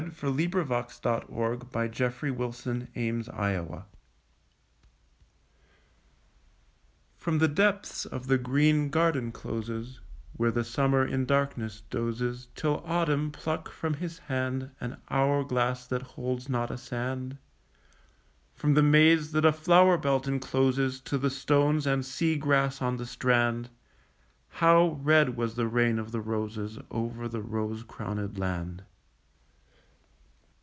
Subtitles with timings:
[0.01, 3.83] Algernon Charles Swinburne The Year of the Rose
[7.15, 9.99] FROM the depths of the green garden closes
[10.33, 15.85] Where the summer in darkness dozes Till autumn pluck from his hand An hour glass
[15.87, 17.37] that holds not a sand;
[18.55, 22.97] From the maze that a flower belt encloses To the stones and sea grass on
[22.97, 23.69] the strand
[24.49, 28.83] How red was the reign of the roses Over the rose crowned land!